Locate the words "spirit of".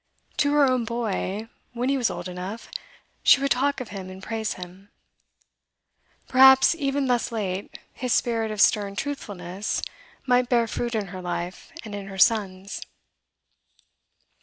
8.11-8.59